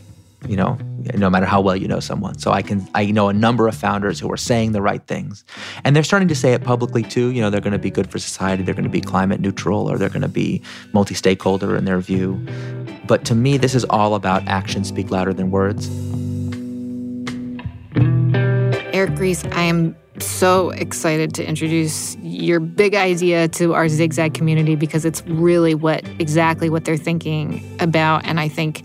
[0.49, 0.79] you know,
[1.15, 2.39] no matter how well you know someone.
[2.39, 5.45] So I can I know a number of founders who are saying the right things.
[5.85, 7.31] And they're starting to say it publicly too.
[7.31, 9.91] You know, they're going to be good for society, they're going to be climate neutral,
[9.91, 10.63] or they're going to be
[10.93, 12.45] multi-stakeholder in their view.
[13.07, 15.89] But to me, this is all about actions speak louder than words.
[18.95, 24.77] Eric Ries, I am so excited to introduce your big idea to our zigzag community
[24.77, 28.85] because it's really what exactly what they're thinking about and I think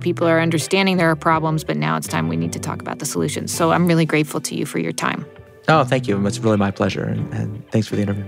[0.00, 2.98] People are understanding there are problems, but now it's time we need to talk about
[2.98, 3.52] the solutions.
[3.52, 5.26] So I'm really grateful to you for your time.
[5.68, 6.24] Oh, thank you.
[6.26, 7.04] It's really my pleasure.
[7.04, 8.24] And, and thanks for the interview.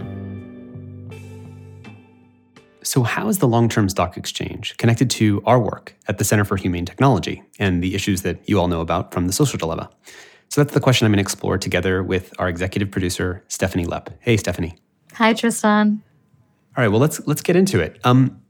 [2.83, 6.45] So, how is the long term stock exchange connected to our work at the Center
[6.45, 9.91] for Humane Technology and the issues that you all know about from the social dilemma?
[10.49, 14.09] So, that's the question I'm going to explore together with our executive producer, Stephanie Lepp.
[14.21, 14.79] Hey, Stephanie.
[15.15, 16.03] Hi, Tristan.
[16.77, 17.99] All right, well, let's let's get into it.
[18.05, 18.41] Um,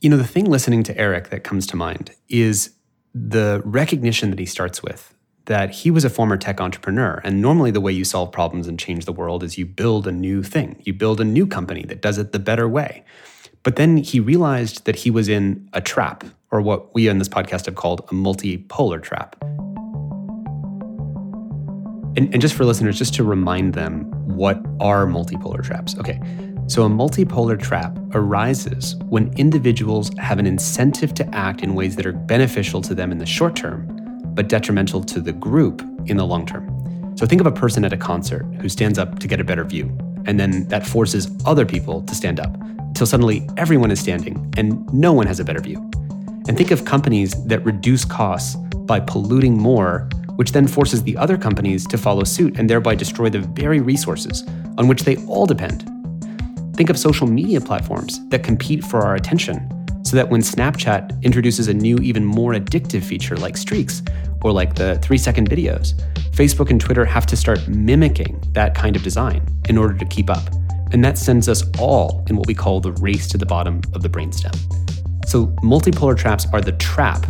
[0.00, 2.70] you know, the thing listening to Eric that comes to mind is
[3.14, 5.14] the recognition that he starts with
[5.46, 7.22] that he was a former tech entrepreneur.
[7.24, 10.12] And normally, the way you solve problems and change the world is you build a
[10.12, 13.02] new thing, you build a new company that does it the better way.
[13.62, 17.28] But then he realized that he was in a trap, or what we on this
[17.28, 19.36] podcast have called a multipolar trap.
[22.16, 25.96] And, and just for listeners, just to remind them what are multipolar traps.
[25.98, 26.20] Okay,
[26.68, 32.04] so, a multipolar trap arises when individuals have an incentive to act in ways that
[32.04, 33.88] are beneficial to them in the short term,
[34.34, 37.16] but detrimental to the group in the long term.
[37.16, 39.64] So, think of a person at a concert who stands up to get a better
[39.64, 39.86] view,
[40.26, 44.86] and then that forces other people to stand up until suddenly everyone is standing and
[44.92, 45.78] no one has a better view.
[46.48, 51.38] And think of companies that reduce costs by polluting more, which then forces the other
[51.38, 54.44] companies to follow suit and thereby destroy the very resources
[54.76, 55.90] on which they all depend
[56.78, 59.68] Think of social media platforms that compete for our attention,
[60.04, 64.00] so that when Snapchat introduces a new, even more addictive feature like streaks
[64.42, 65.94] or like the three second videos,
[66.30, 70.30] Facebook and Twitter have to start mimicking that kind of design in order to keep
[70.30, 70.44] up.
[70.92, 74.04] And that sends us all in what we call the race to the bottom of
[74.04, 74.54] the brainstem.
[75.26, 77.26] So, multipolar traps are the trap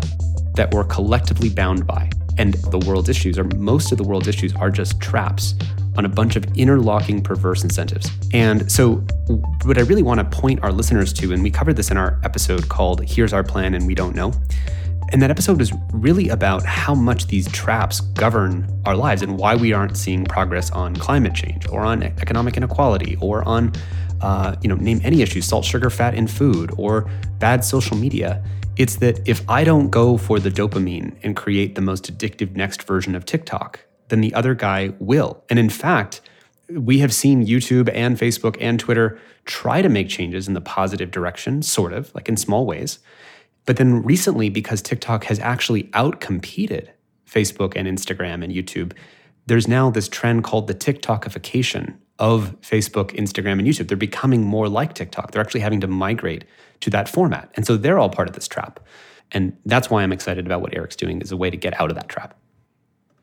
[0.57, 2.11] that we're collectively bound by.
[2.37, 5.55] And the world's issues, or most of the world's issues, are just traps
[5.99, 8.09] on a bunch of interlocking perverse incentives.
[8.33, 9.05] And so,
[9.65, 12.21] what I really want to point our listeners to, and we covered this in our
[12.23, 14.33] episode called Here's Our Plan and We Don't Know.
[15.11, 19.57] And that episode is really about how much these traps govern our lives and why
[19.57, 23.73] we aren't seeing progress on climate change or on economic inequality or on,
[24.21, 28.45] uh, you know, name any issue, salt, sugar, fat in food or bad social media.
[28.77, 32.85] It's that if I don't go for the dopamine and create the most addictive next
[32.85, 35.45] version of TikTok, then the other guy will.
[35.49, 36.21] And in fact,
[36.71, 41.11] we have seen YouTube and Facebook and Twitter try to make changes in the positive
[41.11, 42.99] direction, sort of, like in small ways.
[43.65, 46.89] But then recently, because TikTok has actually outcompeted
[47.27, 48.93] Facebook and Instagram and YouTube,
[49.47, 53.89] there's now this trend called the TikTokification of Facebook, Instagram, and YouTube.
[53.89, 55.31] They're becoming more like TikTok.
[55.31, 56.45] They're actually having to migrate
[56.81, 57.51] to that format.
[57.55, 58.81] And so they're all part of this trap.
[59.33, 61.91] And that's why I'm excited about what Eric's doing as a way to get out
[61.91, 62.38] of that trap.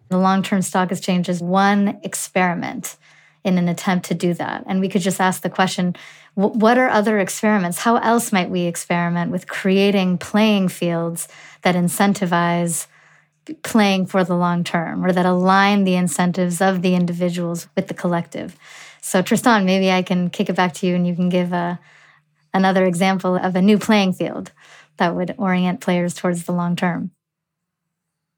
[0.09, 2.97] The long term stock exchange is one experiment
[3.43, 4.63] in an attempt to do that.
[4.67, 5.95] And we could just ask the question
[6.33, 7.79] what are other experiments?
[7.79, 11.29] How else might we experiment with creating playing fields
[11.61, 12.87] that incentivize
[13.63, 17.93] playing for the long term or that align the incentives of the individuals with the
[17.93, 18.57] collective?
[18.99, 21.79] So, Tristan, maybe I can kick it back to you and you can give a,
[22.53, 24.51] another example of a new playing field
[24.97, 27.11] that would orient players towards the long term.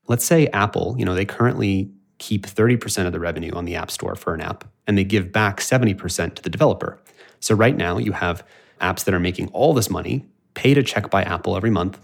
[0.08, 3.92] Let's say Apple, you know, they currently keep 30% of the revenue on the App
[3.92, 7.00] Store for an app, and they give back 70% to the developer.
[7.40, 8.46] So right now you have
[8.82, 12.00] apps that are making all this money, paid a check by Apple every month,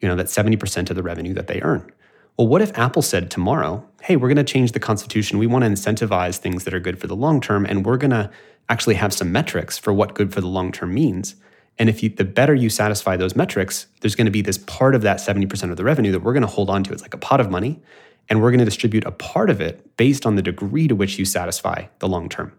[0.00, 1.90] you know, that's 70% of the revenue that they earn.
[2.38, 5.38] Well, what if Apple said tomorrow, hey, we're going to change the constitution.
[5.38, 8.12] We want to incentivize things that are good for the long term, and we're going
[8.12, 8.30] to
[8.68, 11.34] actually have some metrics for what good for the long term means.
[11.78, 14.94] And if you, the better you satisfy those metrics, there's going to be this part
[14.94, 16.92] of that 70% of the revenue that we're going to hold on to.
[16.92, 17.80] It's like a pot of money,
[18.28, 21.18] and we're going to distribute a part of it based on the degree to which
[21.18, 22.52] you satisfy the long term.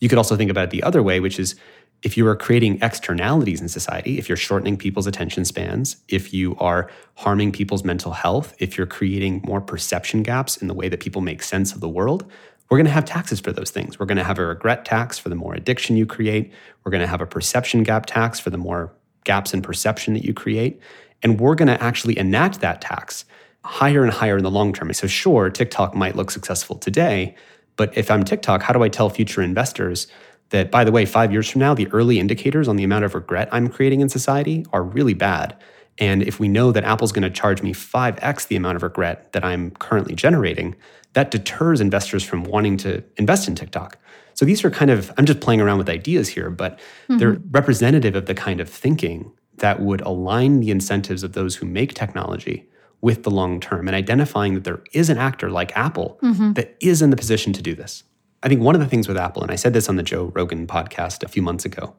[0.00, 1.56] You could also think about it the other way, which is
[2.02, 6.56] if you are creating externalities in society, if you're shortening people's attention spans, if you
[6.56, 11.00] are harming people's mental health, if you're creating more perception gaps in the way that
[11.00, 12.30] people make sense of the world,
[12.70, 13.98] we're going to have taxes for those things.
[13.98, 16.52] We're going to have a regret tax for the more addiction you create.
[16.84, 18.92] We're going to have a perception gap tax for the more
[19.24, 20.80] gaps in perception that you create.
[21.22, 23.24] And we're going to actually enact that tax
[23.64, 24.92] higher and higher in the long term.
[24.92, 27.34] So, sure, TikTok might look successful today,
[27.76, 30.06] but if I'm TikTok, how do I tell future investors
[30.50, 33.14] that, by the way, five years from now, the early indicators on the amount of
[33.14, 35.56] regret I'm creating in society are really bad?
[36.00, 39.32] And if we know that Apple's going to charge me 5x the amount of regret
[39.32, 40.74] that I'm currently generating,
[41.12, 43.98] that deters investors from wanting to invest in TikTok.
[44.34, 47.18] So these are kind of, I'm just playing around with ideas here, but mm-hmm.
[47.18, 51.66] they're representative of the kind of thinking that would align the incentives of those who
[51.66, 52.66] make technology
[53.02, 56.54] with the long term and identifying that there is an actor like Apple mm-hmm.
[56.54, 58.04] that is in the position to do this.
[58.42, 60.32] I think one of the things with Apple, and I said this on the Joe
[60.34, 61.94] Rogan podcast a few months ago,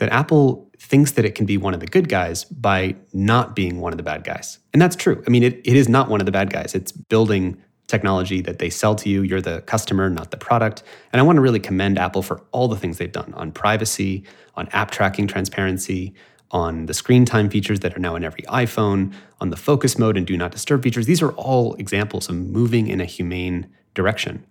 [0.00, 3.80] that Apple thinks that it can be one of the good guys by not being
[3.80, 4.58] one of the bad guys.
[4.72, 5.22] And that's true.
[5.26, 6.74] I mean, it, it is not one of the bad guys.
[6.74, 9.22] It's building technology that they sell to you.
[9.22, 10.82] You're the customer, not the product.
[11.12, 14.24] And I want to really commend Apple for all the things they've done on privacy,
[14.54, 16.14] on app tracking transparency,
[16.50, 20.16] on the screen time features that are now in every iPhone, on the focus mode
[20.16, 21.06] and do not disturb features.
[21.06, 24.46] These are all examples of moving in a humane direction.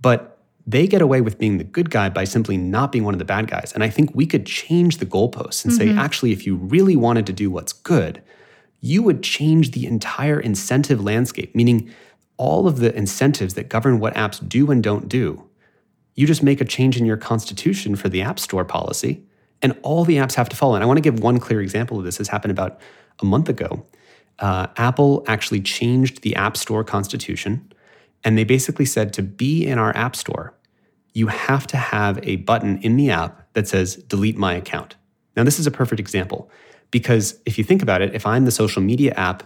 [0.00, 0.33] But
[0.66, 3.24] they get away with being the good guy by simply not being one of the
[3.24, 3.72] bad guys.
[3.72, 5.96] And I think we could change the goalposts and mm-hmm.
[5.96, 8.22] say, actually, if you really wanted to do what's good,
[8.80, 11.90] you would change the entire incentive landscape, meaning
[12.36, 15.48] all of the incentives that govern what apps do and don't do.
[16.14, 19.24] You just make a change in your constitution for the App Store policy,
[19.62, 20.74] and all the apps have to follow.
[20.74, 22.18] And I want to give one clear example of this.
[22.18, 22.80] This happened about
[23.20, 23.84] a month ago.
[24.38, 27.72] Uh, Apple actually changed the App Store constitution,
[28.24, 30.54] and they basically said to be in our App Store,
[31.12, 34.96] you have to have a button in the app that says delete my account.
[35.36, 36.50] Now, this is a perfect example
[36.90, 39.42] because if you think about it, if I'm the social media app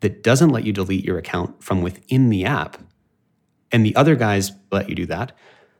[0.00, 2.78] that doesn't let you delete your account from within the app,
[3.70, 5.32] and the other guys let you do that,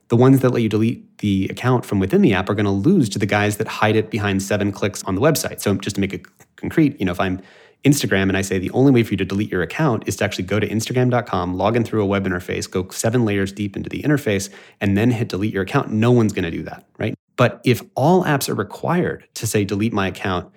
[0.07, 2.71] the ones that let you delete the account from within the app are going to
[2.71, 5.59] lose to the guys that hide it behind seven clicks on the website.
[5.61, 7.41] So just to make it concrete, you know, if I'm
[7.83, 10.23] Instagram and I say the only way for you to delete your account is to
[10.23, 13.89] actually go to instagram.com, log in through a web interface, go seven layers deep into
[13.89, 17.13] the interface, and then hit delete your account, no one's going to do that, right?
[17.35, 20.51] But if all apps are required to say delete my account,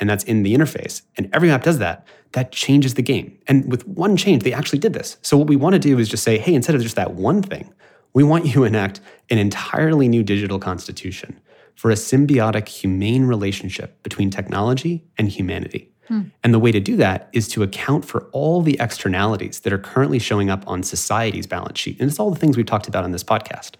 [0.00, 3.38] and that's in the interface, and every app does that, that changes the game.
[3.46, 5.18] And with one change, they actually did this.
[5.22, 7.42] So what we want to do is just say, hey, instead of just that one
[7.42, 7.72] thing,
[8.12, 11.38] we want you to enact an entirely new digital constitution
[11.76, 15.90] for a symbiotic, humane relationship between technology and humanity.
[16.08, 16.22] Hmm.
[16.42, 19.78] And the way to do that is to account for all the externalities that are
[19.78, 21.98] currently showing up on society's balance sheet.
[22.00, 23.72] And it's all the things we've talked about on this podcast.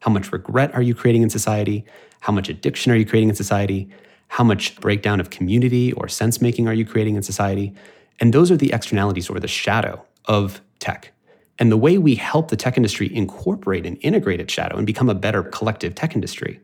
[0.00, 1.84] How much regret are you creating in society?
[2.20, 3.88] How much addiction are you creating in society?
[4.28, 7.74] How much breakdown of community or sense making are you creating in society?
[8.20, 11.12] And those are the externalities or the shadow of tech.
[11.58, 15.10] And the way we help the tech industry incorporate and integrate its shadow and become
[15.10, 16.60] a better collective tech industry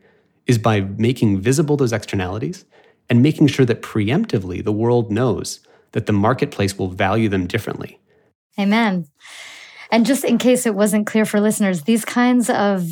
[0.47, 2.65] is by making visible those externalities
[3.09, 5.59] and making sure that preemptively the world knows
[5.93, 7.99] that the marketplace will value them differently.
[8.59, 9.07] Amen.
[9.91, 12.89] And just in case it wasn't clear for listeners, these kinds of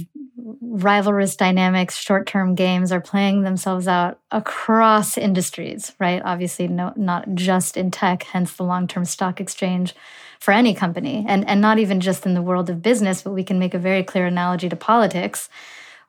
[0.64, 6.22] rivalrous dynamics, short term games are playing themselves out across industries, right?
[6.24, 9.94] Obviously, no, not just in tech, hence the long term stock exchange
[10.40, 13.44] for any company, and, and not even just in the world of business, but we
[13.44, 15.50] can make a very clear analogy to politics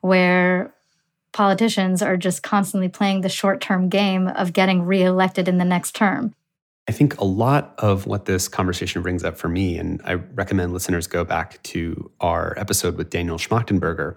[0.01, 0.73] where
[1.37, 5.93] politicians are just constantly playing the short term game of getting reelected in the next
[5.93, 6.33] term.
[6.87, 10.73] I think a lot of what this conversation brings up for me, and I recommend
[10.73, 14.15] listeners go back to our episode with Daniel Schmachtenberger.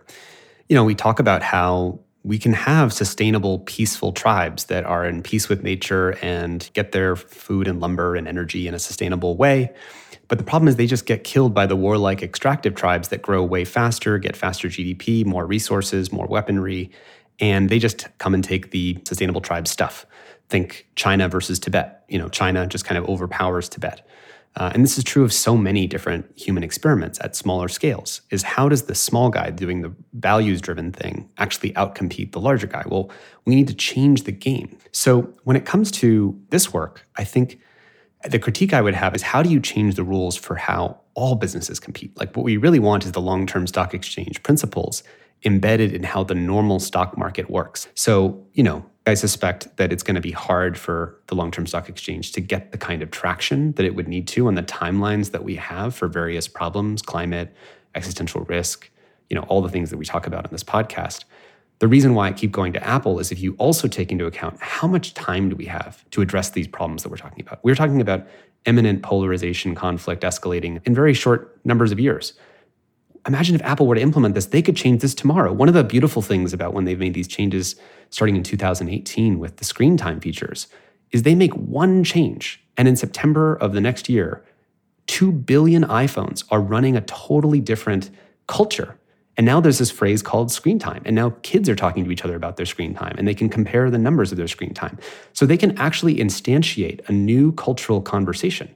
[0.70, 5.22] You know, we talk about how we can have sustainable, peaceful tribes that are in
[5.22, 9.74] peace with nature and get their food and lumber and energy in a sustainable way.
[10.30, 13.42] But the problem is they just get killed by the warlike extractive tribes that grow
[13.42, 16.92] way faster, get faster GDP, more resources, more weaponry,
[17.40, 20.06] and they just come and take the sustainable tribe stuff.
[20.48, 22.04] Think China versus Tibet.
[22.08, 24.06] You know, China just kind of overpowers Tibet.
[24.54, 28.44] Uh, and this is true of so many different human experiments at smaller scales is
[28.44, 32.82] how does the small guy doing the values driven thing actually outcompete the larger guy
[32.88, 33.12] well
[33.44, 37.60] we need to change the game so when it comes to this work i think
[38.28, 41.34] the critique i would have is how do you change the rules for how all
[41.34, 45.02] businesses compete like what we really want is the long-term stock exchange principles
[45.44, 50.02] embedded in how the normal stock market works so you know I suspect that it's
[50.02, 53.10] going to be hard for the long term stock exchange to get the kind of
[53.10, 57.02] traction that it would need to on the timelines that we have for various problems,
[57.02, 57.54] climate,
[57.94, 58.90] existential risk,
[59.28, 61.24] you know, all the things that we talk about on this podcast.
[61.80, 64.56] The reason why I keep going to Apple is if you also take into account
[64.60, 67.58] how much time do we have to address these problems that we're talking about.
[67.64, 68.26] We're talking about
[68.66, 72.34] imminent polarization, conflict escalating in very short numbers of years
[73.26, 75.52] imagine if Apple were to implement this, they could change this tomorrow.
[75.52, 77.76] One of the beautiful things about when they've made these changes
[78.10, 80.68] starting in 2018 with the screen time features
[81.10, 82.62] is they make one change.
[82.76, 84.44] And in September of the next year,
[85.06, 88.10] 2 billion iPhones are running a totally different
[88.46, 88.96] culture.
[89.36, 91.02] And now there's this phrase called screen time.
[91.06, 93.48] And now kids are talking to each other about their screen time and they can
[93.48, 94.98] compare the numbers of their screen time.
[95.32, 98.74] So they can actually instantiate a new cultural conversation.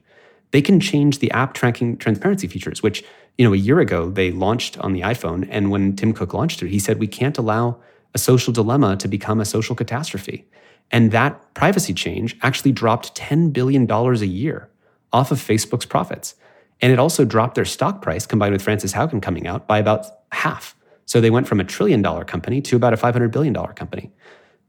[0.51, 3.03] They can change the app tracking transparency features, which
[3.37, 6.61] you know, a year ago they launched on the iPhone, and when Tim Cook launched
[6.61, 7.77] it, he said we can't allow
[8.13, 10.47] a social dilemma to become a social catastrophe.
[10.91, 14.69] And that privacy change actually dropped $10 billion a year
[15.11, 16.35] off of Facebook's profits.
[16.81, 20.05] And it also dropped their stock price, combined with Frances Haugen coming out, by about
[20.31, 20.75] half.
[21.05, 24.11] So they went from a trillion dollar company to about a $500 billion company.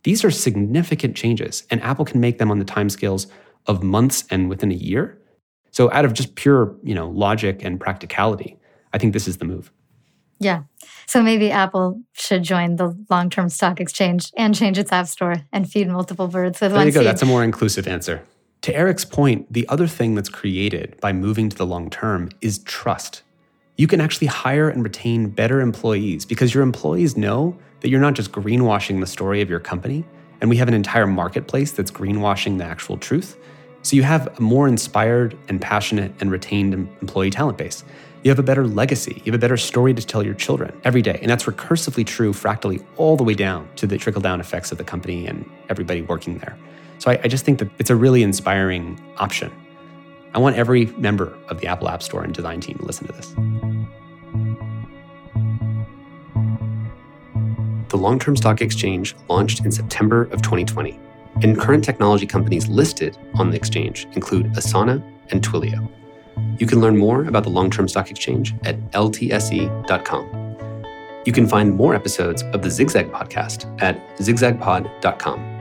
[0.05, 3.27] These are significant changes, and Apple can make them on the timescales
[3.67, 5.21] of months and within a year.
[5.73, 8.57] So out of just pure, you know, logic and practicality,
[8.93, 9.73] I think this is the move.
[10.39, 10.63] Yeah.
[11.07, 15.71] So maybe Apple should join the long-term stock exchange and change its app store and
[15.71, 17.03] feed multiple birds with there one you go.
[17.03, 18.23] That's a more inclusive answer.
[18.63, 22.59] To Eric's point, the other thing that's created by moving to the long term is
[22.59, 23.23] trust.
[23.77, 28.15] You can actually hire and retain better employees because your employees know that you're not
[28.15, 30.05] just greenwashing the story of your company,
[30.41, 33.37] and we have an entire marketplace that's greenwashing the actual truth.
[33.83, 37.85] So you have a more inspired and passionate and retained employee talent base.
[38.25, 39.23] You have a better legacy.
[39.25, 41.21] You have a better story to tell your children every day.
[41.23, 44.79] And that's recursively true fractally all the way down to the trickle down effects of
[44.79, 46.59] the company and everybody working there.
[47.07, 49.53] So I, I just think that it's a really inspiring option.
[50.35, 53.13] I want every member of the Apple App Store and design team to listen to
[53.13, 53.29] this.
[57.91, 60.99] The Long Term Stock Exchange launched in September of 2020
[61.43, 65.01] and current technology companies listed on the exchange include Asana
[65.31, 65.89] and Twilio.
[66.59, 70.27] You can learn more about the long term stock exchange at ltse.com.
[71.25, 75.56] You can find more episodes of the Zigzag podcast at zigzagpod.com.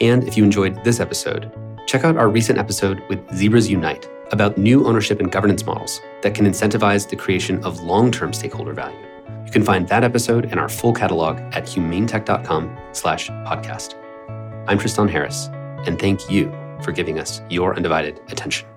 [0.00, 1.52] And if you enjoyed this episode,
[1.86, 6.34] check out our recent episode with Zebras Unite about new ownership and governance models that
[6.34, 8.98] can incentivize the creation of long term stakeholder value.
[9.44, 13.94] You can find that episode and our full catalog at humanetech.com slash podcast.
[14.68, 15.48] I'm Tristan Harris,
[15.86, 16.50] and thank you
[16.82, 18.68] for giving us your undivided attention.